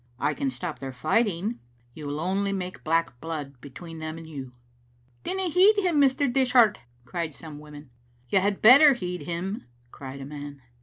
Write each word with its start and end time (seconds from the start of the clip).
"I 0.29 0.33
can 0.33 0.49
stop 0.49 0.79
their 0.79 0.91
fighting."" 0.91 1.59
You 1.93 2.07
will 2.07 2.19
only 2.19 2.51
make 2.51 2.83
black 2.83 3.21
blood 3.21 3.61
between 3.61 3.99
them 3.99 4.17
and 4.17 4.27
you." 4.27 4.51
Dinna 5.23 5.43
heed 5.43 5.75
him, 5.77 6.01
Mr. 6.01 6.25
Dishart," 6.33 6.79
cried 7.05 7.35
some 7.35 7.59
women." 7.59 7.91
You 8.31 8.39
had 8.39 8.63
better 8.63 8.93
heed 8.93 9.21
him," 9.21 9.67
cried 9.91 10.19
a 10.19 10.25
man. 10.25 10.63